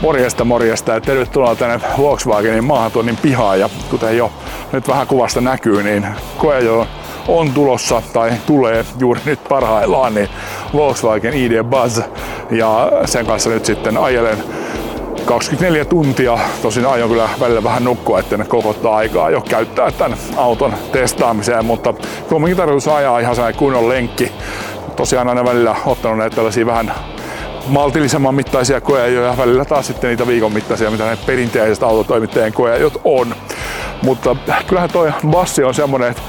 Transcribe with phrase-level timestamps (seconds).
[0.00, 3.60] Morjesta morjesta ja tervetuloa tänne Volkswagenin maahantuonnin pihaan.
[3.60, 4.32] Ja kuten jo
[4.72, 6.06] nyt vähän kuvasta näkyy, niin
[6.64, 6.86] jo
[7.28, 10.28] on tulossa tai tulee juuri nyt parhaillaan niin
[10.72, 12.00] Volkswagen ID Buzz
[12.50, 14.38] ja sen kanssa nyt sitten ajelen
[15.24, 16.38] 24 tuntia.
[16.62, 21.64] Tosin aion kyllä välillä vähän nukkua, että ne koko aikaa jo käyttää tämän auton testaamiseen,
[21.64, 21.94] mutta
[22.28, 24.32] kumminkin tarkoitus ajaa ihan sellainen kunnon lenkki.
[24.96, 26.94] Tosiaan aina välillä ottanut näitä tällaisia vähän
[27.66, 33.34] maltillisemman mittaisia koeajoja, välillä taas sitten niitä viikon mittaisia, mitä ne perinteiset autotoimittajien koeajot on.
[34.02, 34.36] Mutta
[34.66, 36.22] kyllähän toi bassi on semmonen, että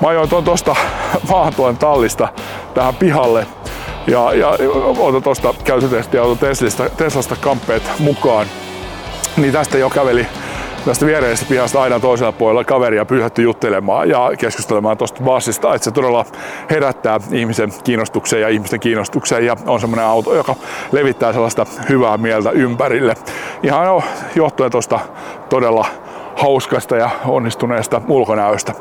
[0.00, 0.76] mä ajoin tuon tosta
[1.30, 2.28] maantuen tallista
[2.74, 3.46] tähän pihalle
[4.06, 4.48] ja, ja
[4.98, 8.46] otan tuosta käytötestiauto Teslasta, Teslasta kamppeet mukaan.
[9.36, 10.26] Niin tästä jo käveli
[10.84, 15.90] tästä viereisestä pihasta aina toisella puolella kaveria pyhätty juttelemaan ja keskustelemaan tuosta bassista, että se
[15.90, 16.24] todella
[16.70, 20.54] herättää ihmisen kiinnostuksen ja ihmisten kiinnostuksen ja on semmoinen auto, joka
[20.92, 23.14] levittää sellaista hyvää mieltä ympärille.
[23.62, 24.02] Ihan jo
[24.34, 25.00] johtuen tuosta
[25.48, 25.86] todella
[26.36, 28.72] hauskasta ja onnistuneesta ulkonäöstä.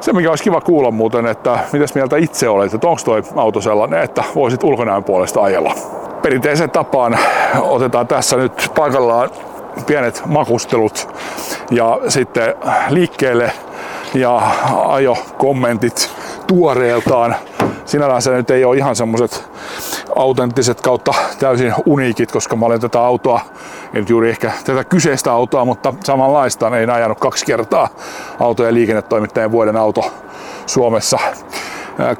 [0.00, 3.60] Se mikä olisi kiva kuulla muuten, että mitäs mieltä itse olet, että onko toi auto
[3.60, 5.74] sellainen, että voisit ulkonäön puolesta ajella.
[6.22, 7.18] Perinteiseen tapaan
[7.60, 9.30] otetaan tässä nyt paikallaan
[9.86, 11.08] pienet makustelut
[11.70, 12.54] ja sitten
[12.88, 13.52] liikkeelle
[14.14, 14.42] ja
[14.88, 16.10] ajo kommentit
[16.46, 17.36] tuoreeltaan.
[17.84, 19.48] Sinällään se nyt ei ole ihan semmoset
[20.16, 23.40] autenttiset kautta täysin uniikit, koska mä olen tätä autoa,
[23.94, 27.88] en nyt juuri ehkä tätä kyseistä autoa, mutta samanlaista, niin ajanut kaksi kertaa
[28.40, 30.12] auto- ja liikennetoimittajien vuoden auto
[30.66, 31.18] Suomessa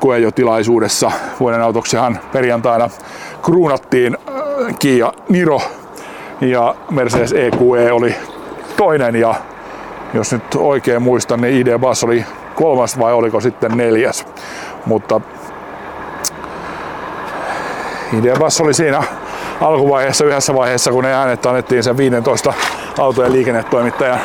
[0.01, 1.13] koejotilaisuudessa.
[1.41, 2.91] Vuoden autoksihan perjantaina
[3.43, 4.17] kruunattiin
[4.79, 5.61] Kia Niro
[6.41, 8.17] ja Mercedes EQE oli
[8.77, 9.35] toinen ja
[10.15, 14.27] jos nyt oikein muistan, niin ID Bass oli kolmas vai oliko sitten neljäs.
[14.87, 15.21] Mutta
[18.13, 19.03] ID Bass oli siinä
[19.61, 22.53] alkuvaiheessa yhdessä vaiheessa, kun ne äänet annettiin sen 15
[22.99, 24.21] auto- ja liikennetoimittajan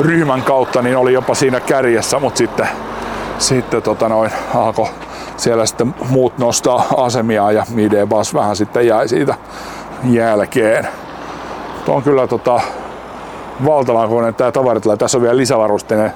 [0.00, 2.68] ryhmän kautta, niin oli jopa siinä kärjessä, mutta sitten,
[3.38, 4.88] sitten tota noin, alkoi
[5.36, 9.34] siellä sitten muut nostaa asemia ja ID Bass vähän sitten jäi siitä
[10.04, 10.88] jälkeen.
[11.84, 12.60] Tuo on kyllä tota,
[13.66, 14.96] valtavan kokoinen tämä tavaratila.
[14.96, 16.12] Tässä on vielä lisävarusteinen,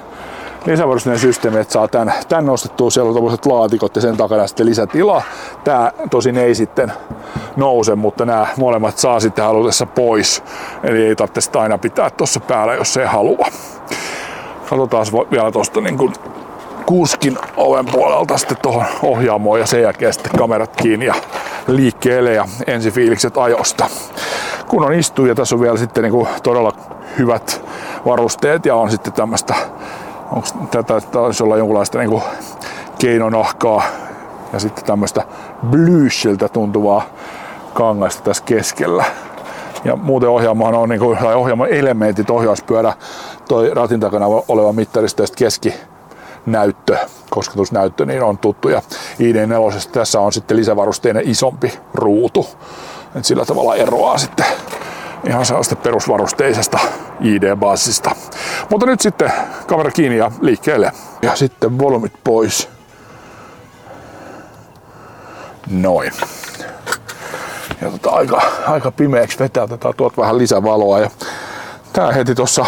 [0.65, 2.89] lisävarusteinen systeemi, että saa tän, tän nostettua.
[2.89, 5.21] Siellä on tämmöiset laatikot ja sen takana sitten lisätila.
[5.63, 6.91] Tämä tosin ei sitten
[7.55, 10.43] nouse, mutta nämä molemmat saa sitten halutessa pois.
[10.83, 13.47] Eli ei tarvitse sitä aina pitää tuossa päällä, jos ei halua.
[14.69, 15.97] Katsotaan vielä tuosta niin
[16.87, 21.15] kuskin oven puolelta sitten tuohon ohjaamoon ja sen jälkeen sitten kamerat kiinni ja
[21.67, 23.89] liikkeelle ja ensifiilikset ajosta
[24.67, 26.73] kun on istuja, tässä on vielä sitten niin todella
[27.17, 27.61] hyvät
[28.05, 29.55] varusteet ja on sitten tämmöistä,
[30.31, 32.21] onko tätä taisi olla jonkunlaista niin
[32.99, 33.83] keinonahkaa
[34.53, 35.23] ja sitten tämmöistä
[35.69, 37.05] blyshiltä tuntuvaa
[37.73, 39.05] kangasta tässä keskellä.
[39.85, 42.93] Ja muuten ohjaamohan on, niin kuin, tai ohjaamon elementit, ohjauspyörä,
[43.47, 45.73] toi ratin takana oleva mittaristo ja keski
[46.47, 46.97] näyttö,
[47.29, 48.69] kosketusnäyttö, niin on tuttu.
[48.69, 48.81] Ja
[49.19, 52.47] ID4 tässä on sitten lisävarusteinen isompi ruutu.
[53.15, 54.45] Et sillä tavalla eroaa sitten
[55.27, 56.79] ihan sellaista perusvarusteisesta
[57.21, 58.15] ID-bassista.
[58.69, 59.31] Mutta nyt sitten
[59.67, 60.91] kamera kiinni ja liikkeelle.
[61.21, 62.69] Ja sitten volumit pois.
[65.71, 66.11] Noin.
[67.81, 70.99] Ja tota, aika, aika pimeäksi vetää, otetaan tuot vähän lisävaloa.
[70.99, 71.09] Ja
[71.93, 72.65] tää heti tuossa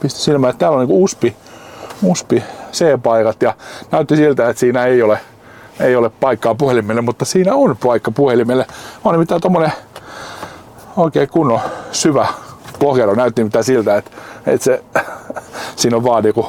[0.00, 1.36] pisti silmään, että täällä on niinku uspi,
[2.02, 3.54] uspi C-paikat ja
[3.90, 5.18] näytti siltä, että siinä ei ole
[5.80, 8.66] ei ole paikkaa puhelimelle, mutta siinä on paikka puhelimelle.
[9.04, 9.72] On nimittäin tommonen
[10.96, 11.60] oikein kunnon
[11.92, 12.26] syvä
[12.80, 13.14] lokero.
[13.14, 14.10] Näytti mitään siltä, että,
[14.46, 14.84] että se,
[15.76, 16.46] siinä on vaan joku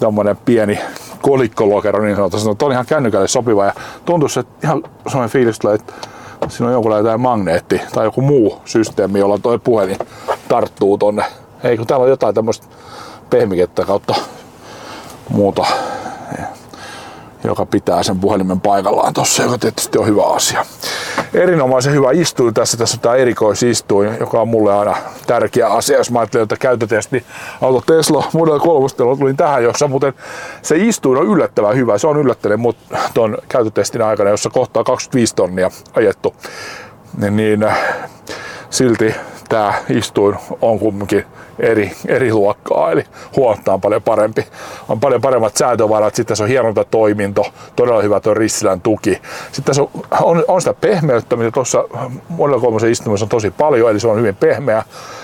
[0.00, 0.78] tommonen pieni
[1.22, 2.48] kolikkolokero niin sanotusti.
[2.48, 3.72] No, on ihan kännykälle sopiva ja
[4.04, 5.92] tuntuu, että ihan sellainen fiilis tulee, että
[6.48, 9.98] siinä on jonkunlainen jotain magneetti tai joku muu systeemi, jolla tuo puhelin
[10.48, 11.24] tarttuu tonne.
[11.64, 12.66] Ei kun täällä on jotain tämmöistä
[13.30, 14.14] pehmikettä kautta
[15.28, 15.66] muuta
[17.44, 20.64] joka pitää sen puhelimen paikallaan tossa, joka tietysti on hyvä asia.
[21.34, 26.10] Erinomaisen hyvä istuin tässä, tässä on tämä erikoisistuin, joka on mulle aina tärkeä asia, jos
[26.10, 27.24] mä ajattelen, että käyttötesti
[27.60, 28.88] auto Tesla Model 3
[29.18, 30.12] tulin tähän, jossa muuten
[30.62, 31.98] se istuin on yllättävän hyvä.
[31.98, 32.76] Se on yllättänyt mut
[33.14, 36.34] ton käyttötestin aikana, jossa kohtaa 25 tonnia ajettu.
[37.20, 37.66] Niin, niin
[38.70, 39.14] silti
[39.48, 41.24] tämä istuin on kumminkin
[41.58, 43.04] eri, eri luokkaa, eli
[43.36, 44.46] huomattavasti paljon parempi.
[44.88, 47.46] On paljon paremmat säätövarat, sitten tässä on hienonta toiminto,
[47.76, 49.22] todella hyvä tuo Rissilän tuki.
[49.52, 49.88] Sitten tässä on,
[50.22, 51.84] on, on sitä pehmeyttä, mitä tuossa
[52.28, 54.82] monella kolmosen istumassa on tosi paljon, eli se on hyvin pehmeä,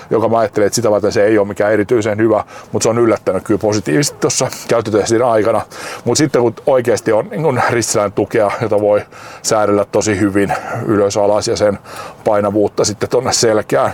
[0.09, 2.97] joka mä ajattelen, että sitä varten se ei ole mikään erityisen hyvä, mutta se on
[2.97, 5.61] yllättänyt kyllä positiivisesti tuossa käyttötestin aikana.
[6.05, 9.01] Mutta sitten kun oikeasti on niin Rissilän tukea, jota voi
[9.41, 10.53] säädellä tosi hyvin
[10.85, 11.79] ylös alas ja sen
[12.23, 13.93] painavuutta sitten tuonne selkään,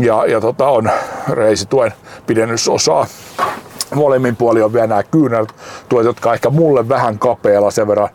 [0.00, 0.90] ja, ja tota, on
[1.82, 1.92] reisituen
[2.26, 3.06] pidennysosaa.
[3.94, 8.08] Molemmin puoli on vielä nämä kyynärtuet, jotka ehkä mulle vähän kapealla sen verran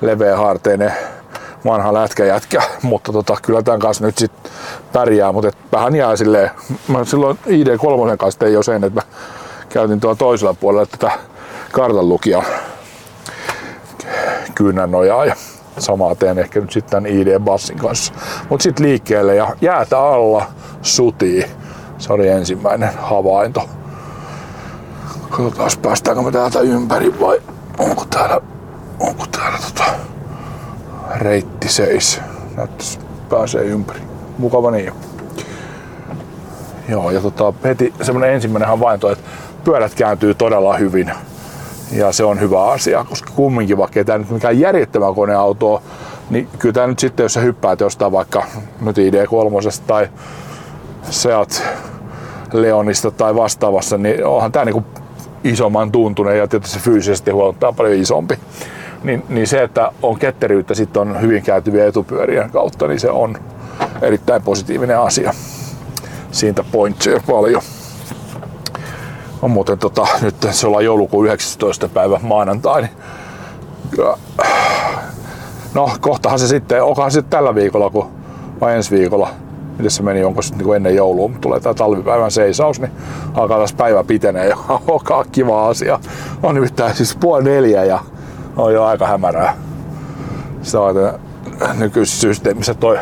[0.00, 0.92] leveä harteinen
[1.64, 4.32] vanha lätkäjätkä, mutta tota, kyllä tämän kanssa nyt sit
[4.92, 6.50] pärjää, mutta et vähän jää silleen,
[6.88, 9.06] mä silloin ID3 kanssa tein jo sen, että mä
[9.68, 11.10] käytin tuolla toisella puolella tätä
[11.72, 12.42] kartanlukija
[14.54, 15.36] kyynärnojaa ja
[15.78, 18.12] samaa teen ehkä nyt sitten tämän ID-bassin kanssa.
[18.48, 20.46] Mutta sitten liikkeelle ja jäätä alla
[20.82, 21.44] sutii.
[21.98, 23.68] Se oli ensimmäinen havainto.
[25.30, 27.42] Katsotaan päästäänkö me täältä ympäri vai
[27.78, 28.40] onko täällä,
[29.00, 29.90] onko täällä tota
[31.16, 32.20] reitti seis.
[32.56, 32.98] Näyttäisi
[33.28, 34.00] pääsee ympäri.
[34.38, 34.92] Mukava niin.
[36.88, 39.24] Joo, ja tota, heti semmonen ensimmäinen havainto, että
[39.64, 41.12] pyörät kääntyy todella hyvin.
[41.92, 45.82] Ja se on hyvä asia, koska kumminkin vaikka ei tämä nyt mikään järjettömän koneauto
[46.30, 48.44] niin kyllä tämä nyt sitten, jos sä hyppäät jostain vaikka
[48.80, 50.08] nyt ID3 tai
[51.10, 51.62] Seat
[52.52, 54.84] Leonista tai vastaavassa, niin onhan tämä niinku
[55.44, 58.38] isomman tuntunen ja tietysti fyysisesti huoltaa paljon isompi.
[59.04, 63.36] Niin, niin se, että on ketteryyttä sitten on hyvin käytyviä etupyörien kautta, niin se on
[64.02, 65.34] erittäin positiivinen asia.
[66.30, 67.62] Siitä pointseja paljon.
[69.42, 71.88] On muuten tota, nyt se ollaan joulukuun 19.
[71.88, 72.92] päivä maanantai, niin
[75.74, 78.10] no kohtahan se sitten, onkohan se tällä viikolla kun,
[78.60, 79.28] vai ensi viikolla,
[79.78, 82.92] miten se meni, onko sitten niin ennen joulua, mutta tulee tämä talvipäivän seisaus, niin
[83.34, 84.56] alkaa taas päivä pitenee ja
[84.88, 86.00] onkaan kiva asia.
[86.42, 87.98] On nimittäin siis puoli neljä ja
[88.56, 89.56] on jo aika hämärää.
[90.62, 90.94] Sitä on
[91.78, 92.98] nykyisessä systeemissä toi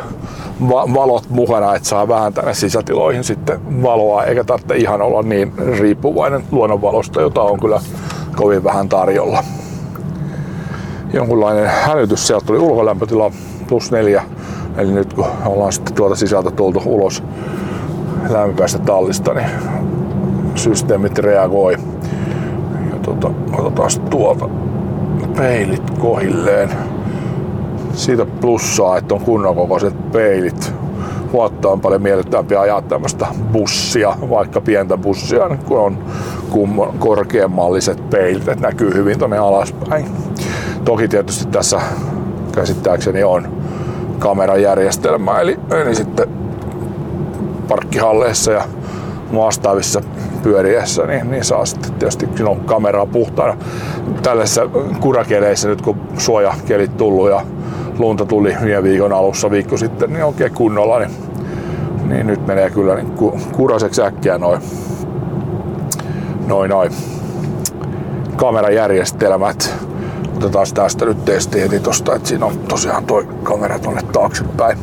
[0.71, 6.45] valot mukana, että saa vähän tänne sisätiloihin sitten valoa, eikä tarvitse ihan olla niin riippuvainen
[6.51, 7.81] luonnonvalosta, jota on kyllä
[8.37, 9.45] kovin vähän tarjolla.
[11.13, 13.31] Jonkunlainen hälytys, sieltä tuli ulkolämpötila
[13.69, 14.23] plus neljä,
[14.79, 17.23] eli nyt kun ollaan sitten tuolta sisältä tultu ulos
[18.29, 19.49] lämpöistä tallista, niin
[20.55, 21.73] systeemit reagoi.
[22.91, 24.49] Ja tota, otetaan tuolta
[25.37, 26.71] peilit kohilleen
[27.93, 30.73] siitä plussaa, että on kunnon kokoiset peilit.
[31.33, 35.99] Vuotta on paljon miellyttävämpi ajaa tämmöistä bussia, vaikka pientä bussia, niin kun on
[36.99, 40.07] korkeammalliset peilit, että näkyy hyvin tonne alaspäin.
[40.85, 41.81] Toki tietysti tässä
[42.53, 43.49] käsittääkseni on
[44.19, 46.29] kamerajärjestelmä, eli, eli sitten
[47.69, 48.65] parkkihalleissa ja
[49.35, 50.01] vastaavissa
[50.43, 53.57] pyöriessä, niin, niin saa sitten tietysti silloin kameraa puhtaana.
[54.23, 54.69] Tällaisissa
[55.01, 57.41] kurakeleissä nyt kun suojakelit tullut ja
[57.99, 61.11] lunta tuli viime viikon alussa viikko sitten, niin oikein kunnolla, niin,
[62.09, 63.13] niin nyt menee kyllä niin
[63.53, 64.61] kuraseksi äkkiä noin
[66.47, 66.93] noin noin
[68.37, 69.75] kamerajärjestelmät.
[70.45, 74.79] Otetaan tästä nyt testi heti tosta, että siinä on tosiaan toi kamera tonne taaksepäin.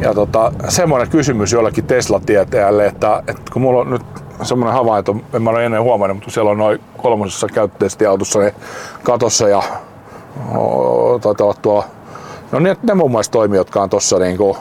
[0.00, 4.02] Ja tota, semmoinen kysymys jollekin Tesla-tietäjälle, että, että kun mulla on nyt
[4.42, 8.54] semmoinen havainto, en mä ole ennen huomannut, mutta siellä on noin kolmosessa käyttötestiautossa ne
[9.02, 9.62] katossa ja
[11.20, 11.84] taitaa olla tuolla
[12.52, 14.56] No ne, ne muun muassa toimii, jotka on tuossa niinku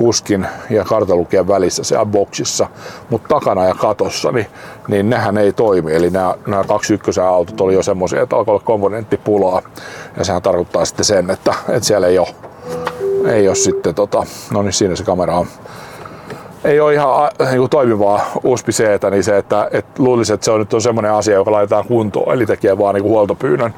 [0.00, 2.66] kuskin ja kartalukien välissä siellä boksissa,
[3.10, 4.46] mutta takana ja katossa, niin,
[4.88, 5.94] niin nehän ei toimi.
[5.94, 9.62] Eli nämä, nämä kaksi ykkösen autot oli jo semmoisia, että alkoi olla komponenttipulaa.
[10.16, 12.28] Ja sehän tarkoittaa sitten sen, että, että siellä ei ole,
[13.26, 15.46] ei ole sitten, tota, no niin siinä se kamera on
[16.64, 18.68] ei ole ihan niin kuin toimivaa usb
[19.10, 22.34] niin se, että, että luulisin, että se on nyt on semmoinen asia, joka laitetaan kuntoon,
[22.34, 23.74] eli tekee vaan niin kuin huoltopyynnön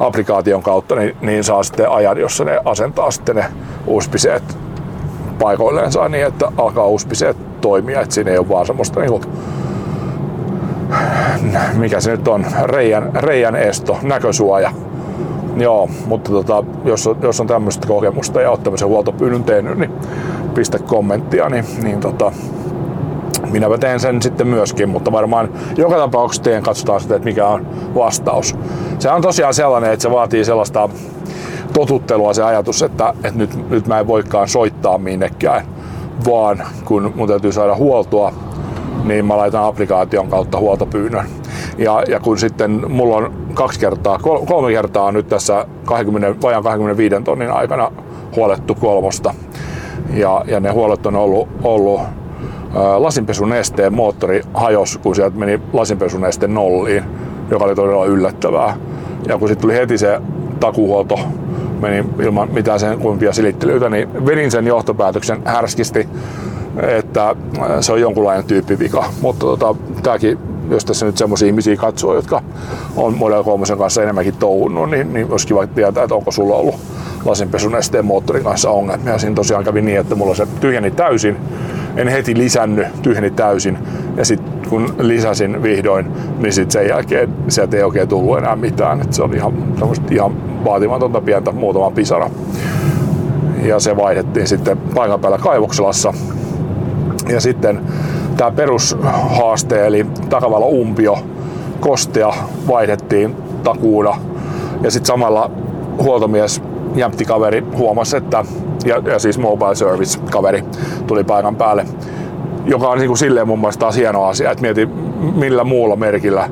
[0.00, 3.44] applikaation kautta, niin, niin saa sitten ajan, jossa ne asentaa sitten ne
[3.86, 4.14] usb
[5.38, 7.10] paikoilleensa niin, että alkaa usb
[7.60, 9.22] toimia, että siinä ei ole vaan semmoista niin kuin,
[11.74, 14.72] mikä se nyt on, reijän, reijän esto, näkösuoja.
[15.56, 19.92] Joo, mutta tota, jos, jos on tämmöistä kokemusta ja oot tämmöisen huoltopyynnön tehnyt, niin
[20.54, 22.32] pistä kommenttia, niin, niin tota,
[23.50, 27.66] minäpä teen sen sitten myöskin, mutta varmaan joka tapauksessa teen katsotaan sitten, että mikä on
[27.94, 28.56] vastaus.
[28.98, 30.88] Se on tosiaan sellainen, että se vaatii sellaista
[31.74, 35.66] totuttelua se ajatus, että, että nyt, nyt mä en voikaan soittaa minnekään,
[36.26, 38.32] vaan kun mun täytyy saada huoltoa,
[39.04, 41.26] niin mä laitan applikaation kautta huoltopyynnön.
[41.78, 47.22] Ja, ja kun sitten mulla on kaksi kertaa, kolme kertaa nyt tässä 20, vajaan 25
[47.24, 47.92] tonnin aikana
[48.36, 49.34] huolettu kolmosta,
[50.14, 52.00] ja, ja ne huolet on ollut, ollut
[52.96, 57.04] lasinpesunesteen moottori hajos, kun sieltä meni lasinpesuneste nolliin,
[57.50, 58.76] joka oli todella yllättävää.
[59.28, 60.20] Ja kun sitten tuli heti se
[60.60, 61.18] takuhuolto,
[61.80, 66.08] meni ilman mitään sen kumpia silittelyitä, niin vedin sen johtopäätöksen härskisti,
[66.76, 67.36] että
[67.80, 69.04] se on jonkunlainen tyyppivika.
[69.20, 70.38] Mutta tota, tämäkin,
[70.70, 72.42] jos tässä nyt semmoisia ihmisiä katsoo, jotka
[72.96, 76.74] on Model 3 kanssa enemmänkin touhunnut, niin, niin olisi kiva tietää, että onko sulla ollut
[77.24, 79.18] lasinpesunesteen moottorin kanssa ongelmia.
[79.18, 81.36] Siinä tosiaan kävi niin, että mulla se tyhjeni täysin
[81.96, 83.78] en heti lisännyt, tyhjeni täysin.
[84.16, 86.06] Ja sitten kun lisäsin vihdoin,
[86.38, 89.00] niin sitten sen jälkeen sieltä ei oikein tullut enää mitään.
[89.00, 89.52] Et se oli ihan,
[90.10, 92.30] ihan vaatimatonta pientä muutama pisara.
[93.62, 96.14] Ja se vaihdettiin sitten paikan päällä Kaivokselassa.
[97.28, 97.80] Ja sitten
[98.36, 101.18] tämä perushaaste eli takavalo umpio,
[101.80, 102.32] kostea
[102.68, 104.16] vaihdettiin takuuna.
[104.82, 105.50] Ja sitten samalla
[106.02, 106.62] huoltomies,
[106.94, 108.44] jämpti kaveri, huomasi, että
[108.84, 110.64] ja, ja siis mobile service kaveri
[111.06, 111.86] tuli paikan päälle,
[112.64, 114.86] joka on niin kuin silleen mun mielestä taas hieno asia, että mieti
[115.34, 116.48] millä muulla merkillä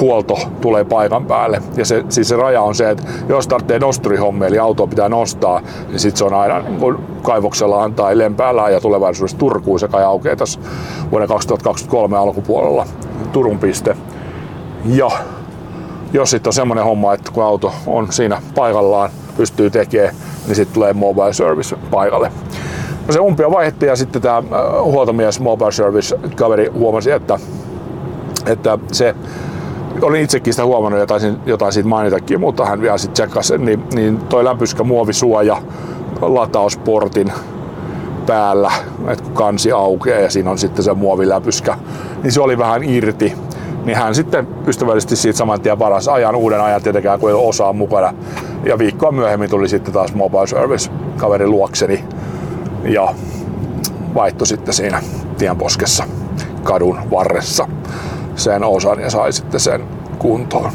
[0.00, 1.62] huolto tulee paikan päälle.
[1.76, 5.60] Ja se, siis se raja on se, että jos tarvitsee nosturihommia, eli auto pitää nostaa,
[5.88, 10.36] niin sitten se on aina niin kaivoksellaan tai lempäällä ja tulevaisuudessa Turkuun se kai aukeaa
[10.36, 10.60] tässä
[11.10, 12.86] vuoden 2023 alkupuolella
[13.32, 13.96] Turun piste.
[14.84, 15.10] Ja
[16.12, 20.14] jos sitten on semmoinen homma, että kun auto on siinä paikallaan, pystyy tekemään,
[20.46, 22.32] niin sitten tulee mobile service paikalle.
[23.06, 24.44] No se umpia vaihdettiin ja sitten tämä äh,
[24.82, 27.38] huoltomies mobile service kaveri huomasi, että,
[28.46, 29.14] että se
[30.02, 33.84] olin itsekin sitä huomannut ja taisin jotain siitä mainitakin, mutta hän vielä sitten tsekkasi, niin,
[33.94, 35.62] niin toi lämpyskä muovisuoja
[36.20, 37.32] latausportin
[38.26, 38.72] päällä,
[39.08, 41.76] että kun kansi aukeaa ja siinä on sitten se muoviläpyskä,
[42.22, 43.32] niin se oli vähän irti.
[43.84, 47.48] Niin hän sitten ystävällisesti siitä saman tien varas ajan uuden ajan tietenkään, kun ei ole
[47.48, 48.14] osaa mukana.
[48.64, 52.04] Ja viikkoa myöhemmin tuli sitten taas mobile service kaveri luokseni
[52.84, 53.14] ja
[54.14, 55.02] vaihtoi sitten siinä
[55.38, 56.04] tienposkessa
[56.62, 57.68] kadun varressa
[58.36, 59.84] sen osan ja sai sitten sen
[60.18, 60.72] kuntoon.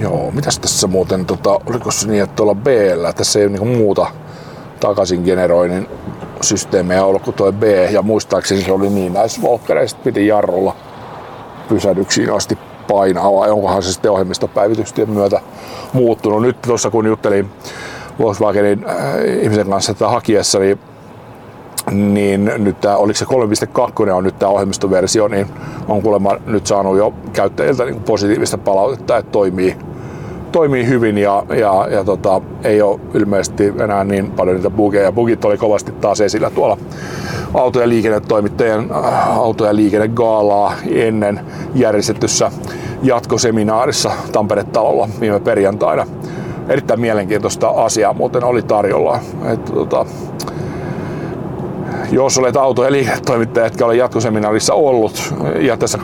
[0.00, 2.66] Joo, mitäs tässä muuten, tota, oliko se niin, että tuolla b
[3.16, 4.06] tässä ei ole niinku muuta
[4.80, 5.88] takaisin generoinnin
[6.40, 10.76] systeemejä ollut kuin tuo B, ja muistaakseni se oli niin näissä Volkkereissa, piti jarrulla
[11.68, 12.58] pysähdyksiin asti
[12.88, 15.40] painaa, vai onkohan se sitten ohjelmistopäivitysten myötä
[15.92, 16.42] muuttunut.
[16.42, 17.50] Nyt tuossa kun juttelin
[18.18, 18.96] Volkswagenin äh,
[19.42, 20.78] ihmisen kanssa tätä hakiessa, niin
[21.90, 23.24] niin nyt tämä, oliko se
[24.04, 25.46] 3.2 on nyt tämä ohjelmistoversio, niin
[25.88, 29.76] on kuulemma nyt saanut jo käyttäjiltä niin positiivista palautetta, että toimii,
[30.52, 35.12] toimii hyvin ja, ja, ja tota, ei ole ilmeisesti enää niin paljon niitä bugeja.
[35.12, 36.78] Bugit oli kovasti taas esillä tuolla
[37.54, 41.40] auto- ja liikennetoimittajien äh, auto- ja liikennegaalaa ennen
[41.74, 42.50] järjestetyssä
[43.02, 46.06] jatkoseminaarissa Tampere-talolla viime perjantaina.
[46.68, 49.20] Erittäin mielenkiintoista asiaa muuten oli tarjolla.
[49.44, 50.06] Että, tota,
[52.10, 55.98] jos olet auto- ja liiketoimittaja, etkä ole jatkoseminaarissa ollut, ja tässä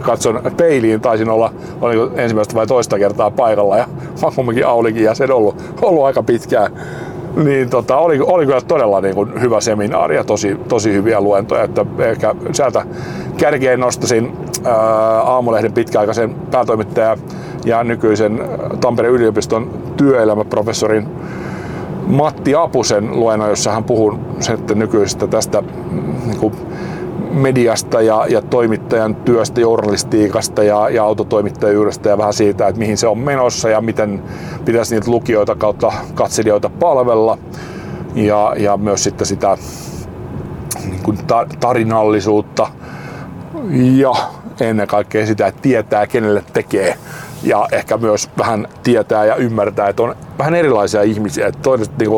[0.00, 3.86] katson peiliin, taisin olla oliko ensimmäistä vai toista kertaa paikalla, ja
[4.22, 6.72] mä kumminkin Aulikin ja sen ollut, ollut aika pitkään,
[7.36, 11.62] niin tota, oli, oli kyllä todella niin kuin hyvä seminaari ja tosi, tosi hyviä luentoja,
[11.62, 12.86] että ehkä sieltä
[13.36, 14.74] kärkeen nostasin ää,
[15.20, 17.18] Aamulehden pitkäaikaisen päätoimittajan
[17.64, 18.48] ja nykyisen
[18.80, 21.08] Tampereen yliopiston työelämäprofessorin
[22.06, 25.62] Matti Apusen luennon, jossa hän puhuu sitten nykyisestä tästä
[26.26, 26.54] niin kuin
[27.32, 33.06] mediasta ja, ja toimittajan työstä, journalistiikasta ja, ja autotoimittajuudesta ja vähän siitä, että mihin se
[33.06, 34.22] on menossa ja miten
[34.64, 37.38] pitäisi niitä lukijoita kautta katselijoita palvella.
[38.14, 39.58] Ja, ja myös sitten sitä
[40.84, 41.18] niin kuin
[41.60, 42.66] tarinallisuutta
[43.96, 44.12] ja
[44.60, 46.96] ennen kaikkea sitä, että tietää kenelle tekee
[47.42, 51.46] ja ehkä myös vähän tietää ja ymmärtää, että on vähän erilaisia ihmisiä.
[51.46, 52.10] Että toiset niin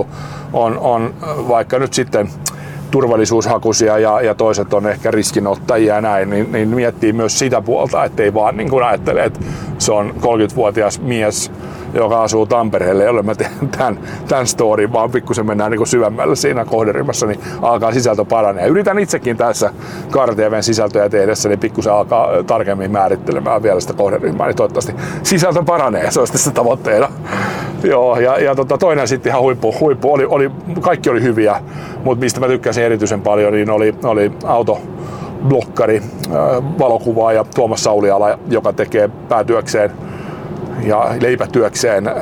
[0.53, 1.15] on, on
[1.49, 2.29] vaikka nyt sitten
[2.95, 8.05] turvallisuushakuisia ja, ja toiset on ehkä riskinottajia ja näin, niin, niin miettii myös sitä puolta,
[8.05, 9.41] ettei vaan niin kuin ajattele, että
[9.79, 11.53] se on 30-vuotias mies,
[11.95, 13.99] joka asuu Tampereelle, jolle mä teen tämän,
[14.29, 18.67] tämän storin, vaan pikkusen mennään niin syvemmälle siinä kohderyhmässä, niin alkaa sisältö paranee.
[18.67, 19.71] Yritän itsekin tässä
[20.11, 26.11] KarTVn sisältöjä tehdessä, niin pikkusen alkaa tarkemmin määrittelemään vielä sitä kohderyhmää, niin toivottavasti sisältö paranee,
[26.11, 27.09] se olisi tässä tavoitteena.
[27.91, 30.51] Joo, ja, ja tota, toinen sitten ihan huippu, huippu oli, oli,
[30.81, 31.61] kaikki oli hyviä,
[32.05, 34.81] mutta mistä mä tykkäsin erityisen paljon, niin oli, oli auto,
[35.49, 36.03] blokkari,
[36.79, 39.91] valokuvaaja Tuomas Sauliala, joka tekee päätyökseen
[40.87, 42.15] ja leipätyökseen äh,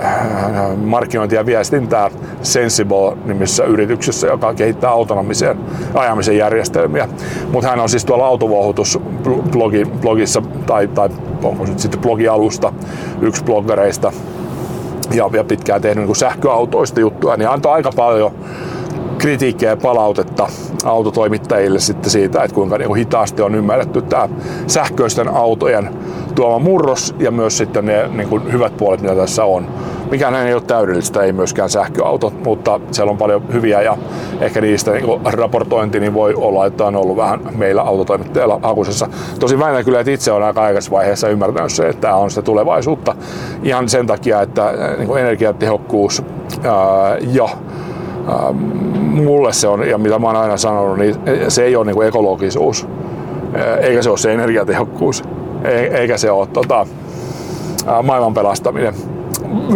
[0.77, 2.11] markkinointia ja viestintää
[2.43, 5.59] Sensible-nimissä yrityksessä, joka kehittää autonomiseen
[5.95, 7.09] ajamisen järjestelmiä.
[7.53, 11.09] Mutta hän on siis tuolla autovuohutusblogissa, tai, tai
[11.43, 12.73] onko se sitten blogialusta,
[13.21, 14.13] yksi bloggereista,
[15.15, 18.33] ja, ja pitkään tehnyt niin sähköautoista juttuja, niin antoi aika paljon
[19.19, 20.49] kritiikkiä ja palautetta
[20.85, 24.29] autotoimittajille sitten siitä, että kuinka niin hitaasti on ymmärretty tämä
[24.67, 25.91] sähköisten autojen
[26.35, 29.67] tuoma murros ja myös sitten ne niin kuin hyvät puolet, mitä tässä on.
[30.13, 33.97] Mikään ei ole täydellistä, ei myöskään sähköauto, mutta siellä on paljon hyviä ja
[34.41, 39.09] ehkä niistä niin raportointi niin voi olla, että on ollut vähän meillä autotoimittajilla hakusessa.
[39.39, 42.43] Tosin väinä kyllä, että itse on aika aikaisessa vaiheessa ymmärtänyt se, että tämä on sitä
[42.43, 43.15] tulevaisuutta
[43.63, 46.23] ihan sen takia, että niin kuin energiatehokkuus
[46.65, 47.49] ää, ja
[48.29, 48.53] ää,
[49.01, 51.17] mulle se on, ja mitä mä oon aina sanonut, niin
[51.49, 52.89] se ei ole niin ekologisuus,
[53.81, 55.23] eikä se ole se energiatehokkuus,
[55.93, 56.87] eikä se ole tota,
[58.03, 58.95] maailman pelastaminen.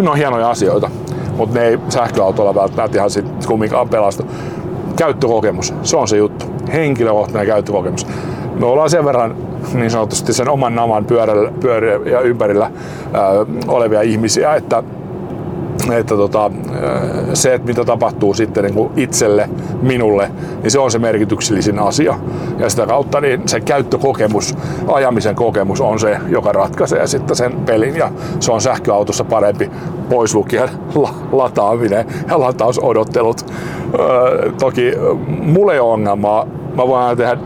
[0.02, 0.90] Ne on hienoja asioita,
[1.37, 4.23] mutta ne ei sähköautolla välttämättä ihan sit kumminkaan pelastu.
[4.97, 6.47] Käyttökokemus, se on se juttu.
[6.73, 8.06] Henkilökohtainen käyttökokemus.
[8.61, 9.37] Me ollaan sen verran
[9.75, 12.71] niin sanotusti sen oman naman pyörällä, pyörä ja ympärillä
[13.12, 13.30] ää,
[13.68, 14.83] olevia ihmisiä, että
[15.93, 16.50] että tota,
[17.35, 19.49] se, että mitä tapahtuu sitten niin kuin itselle,
[19.83, 20.31] minulle,
[20.62, 22.14] niin se on se merkityksellisin asia.
[22.59, 24.55] Ja sitä kautta niin se käyttökokemus,
[24.87, 27.97] ajamisen kokemus on se, joka ratkaisee sitten sen pelin.
[27.97, 29.71] Ja se on sähköautossa parempi
[30.09, 33.47] pois lukien la- lataaminen ja latausodottelut.
[33.99, 34.93] Öö, toki
[35.28, 36.47] mulle ei ole ongelmaa.
[36.76, 37.37] Mä voin tehdä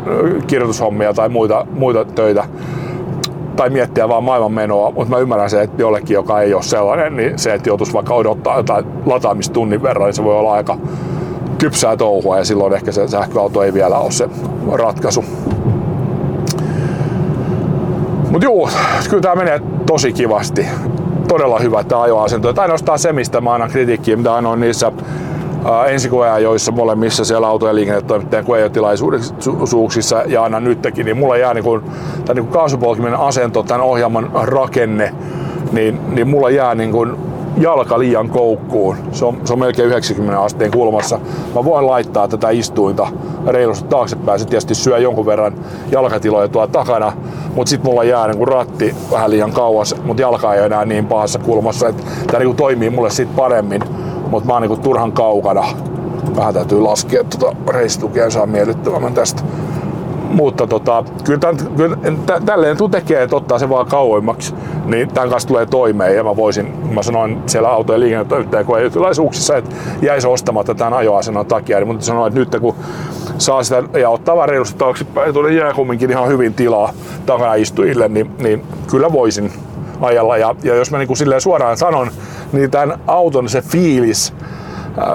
[0.46, 2.44] kirjoitushommia tai muita, muita töitä
[3.60, 7.16] tai miettiä vaan maailman menoa, mutta mä ymmärrän se, että jollekin, joka ei ole sellainen,
[7.16, 10.78] niin se, että joutuisi vaikka odottaa jotain lataamistunnin verran, niin se voi olla aika
[11.58, 14.28] kypsää touhua ja silloin ehkä se sähköauto ei vielä ole se
[14.72, 15.24] ratkaisu.
[18.30, 18.68] Mutta juu,
[19.10, 20.66] kyllä tämä menee tosi kivasti.
[21.28, 22.54] Todella hyvä tämä ajoasento.
[22.56, 24.92] Ainoastaan se, mistä mä annan kritiikkiä, mitä annoin niissä
[25.86, 31.64] ensikoeajoissa molemmissa siellä auto- ja liikennetoimittajan koeajotilaisuuksissa ja annan nytkin, niin mulla jää niin
[32.24, 35.14] tämän niin kaasupolkimen asento, tämän ohjelman rakenne,
[35.72, 37.16] niin, niin mulla jää niin kuin
[37.58, 38.96] jalka liian koukkuun.
[39.12, 41.20] Se on, se on melkein 90 asteen kulmassa.
[41.54, 43.08] Mä voin laittaa tätä istuinta
[43.46, 44.40] reilusti taaksepäin.
[44.40, 45.54] Se tietysti syö jonkun verran
[45.90, 47.12] jalkatiloja tuolla takana,
[47.54, 51.06] mutta sitten mulla jää niinku ratti vähän liian kauas, mutta jalka ei ole enää niin
[51.06, 51.92] pahassa kulmassa.
[52.26, 53.82] Tämä niinku toimii mulle sitten paremmin
[54.30, 55.64] mutta mä oon niinku turhan kaukana.
[56.36, 59.42] Vähän täytyy laskea tuota reisitukia ja saa miellyttävämmän tästä.
[60.30, 61.96] Mutta tota, kyllä, tämän, kyllä
[62.26, 66.16] tä, tälleen tuu tekee, että ottaa se vaan kauemmaksi, niin tämän kanssa tulee toimeen.
[66.16, 71.46] Ja mä voisin, mä sanoin siellä auto- ja liikennetoimittajan koejutilaisuuksissa, että jäisi ostamatta tämän ajoasennon
[71.46, 71.78] takia.
[71.78, 72.74] Niin, mutta sanoin, että nyt kun
[73.38, 76.92] saa sitä ja ottaa vaan reilusti taaksepäin, tuli jää kumminkin ihan hyvin tilaa
[77.26, 79.52] takana istujille, niin, niin kyllä voisin
[80.00, 80.36] ajalla.
[80.36, 82.10] Ja, ja jos mä niin kuin silleen suoraan sanon,
[82.52, 84.34] niin tämän auton se fiilis,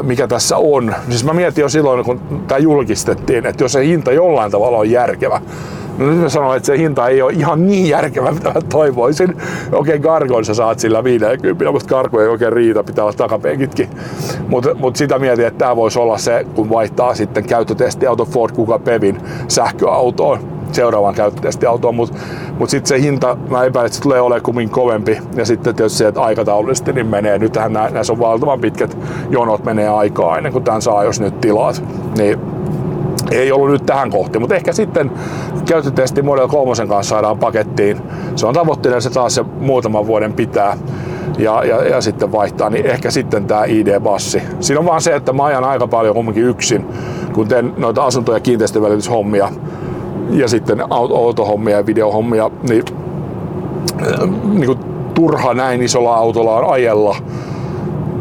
[0.01, 0.95] mikä tässä on.
[1.09, 4.91] Siis mä mietin jo silloin, kun tämä julkistettiin, että jos se hinta jollain tavalla on
[4.91, 5.41] järkevä,
[5.97, 9.29] No nyt mä sanoin, että se hinta ei ole ihan niin järkevä, mitä mä toivoisin.
[9.71, 13.89] Okei, okay, kargon sä saat sillä 50, mutta karko ei oikein riitä, pitää olla takapenkitkin.
[14.47, 18.79] Mutta mut sitä mietin, että tämä voisi olla se, kun vaihtaa sitten käyttötestiauto Ford Kuga
[18.79, 22.17] Pevin sähköautoon seuraavaan käyttötestiautoon, mutta
[22.59, 25.17] mut sitten se hinta, mä epäilen, että se tulee olemaan kummin kovempi.
[25.35, 28.97] Ja sitten tietysti se, että aikataulullisesti niin menee, nythän näissä on valtavan pitkät
[29.29, 31.83] jonot menee aikaa ennen kuin tämän saa, jos nyt tilaat.
[32.17, 32.39] Niin
[33.31, 35.11] ei ollut nyt tähän kohti, mutta ehkä sitten
[35.65, 37.97] käyttötesti Model 3 kanssa saadaan pakettiin.
[38.35, 40.77] Se on tavoitteena, se taas se muutaman vuoden pitää
[41.37, 44.41] ja, ja, ja sitten vaihtaa, niin ehkä sitten tämä ID-bassi.
[44.59, 46.85] Siinä on vaan se, että mä ajan aika paljon kumminkin yksin,
[47.33, 49.49] kun teen noita asunto- ja kiinteistövälityshommia
[50.29, 52.83] ja sitten autohommia ja videohommia, niin,
[54.01, 54.79] äh, niin kuin
[55.13, 57.15] turha näin isolla autolla on ajella.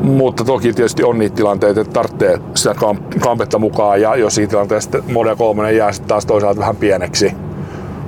[0.02, 2.74] Mutta toki tietysti on niitä tilanteita, että tarvitsee sitä
[3.20, 7.32] kampetta mukaan ja jos siitä tilanteesta Model 3 jää sitten taas toisaalta vähän pieneksi.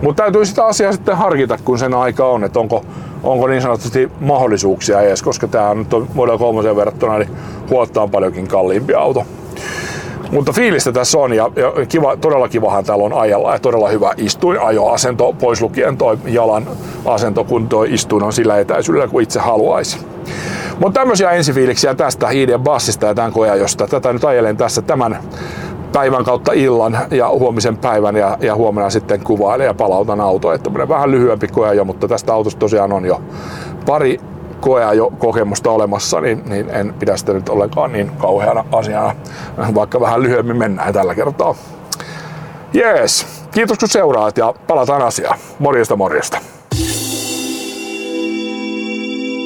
[0.03, 2.85] Mutta täytyy sitä asiaa sitten harkita, kun sen aika on, että onko,
[3.23, 7.31] onko niin sanotusti mahdollisuuksia edes, koska tämä on nyt Model 3 verrattuna niin
[7.71, 9.25] huoltaan paljonkin kalliimpi auto.
[10.33, 14.13] Mutta fiilistä tässä on ja, ja kiva, todella kivahan täällä on ajalla ja todella hyvä
[14.17, 16.67] istuin ajoasento, pois lukien toi jalan
[17.05, 19.99] asento, kun toi istuin on sillä etäisyydellä kuin itse haluaisi.
[20.81, 25.19] Mutta tämmöisiä ensifiiliksiä tästä ID Bassista ja tämän josta Tätä nyt ajelen tässä tämän
[25.93, 30.53] päivän kautta illan ja huomisen päivän ja, ja huomenna sitten kuvailen ja palautan auto.
[30.53, 33.21] Että vähän lyhyempi koeajo, mutta tästä autosta tosiaan on jo
[33.87, 34.21] pari
[34.67, 39.15] koea jo kokemusta olemassa, niin, niin en pidä sitä nyt ollenkaan niin kauheana asiana,
[39.75, 41.55] vaikka vähän lyhyemmin mennään tällä kertaa.
[42.73, 45.39] Jees, kiitos kun seuraat ja palataan asiaan.
[45.59, 46.39] Morjesta morjesta.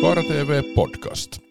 [0.03, 1.50] Kaara TV Podcast.